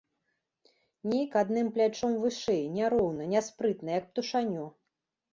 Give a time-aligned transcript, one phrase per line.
[1.09, 4.65] Нейк адным плячом вышэй, няроўна, няспрытна, як птушанё.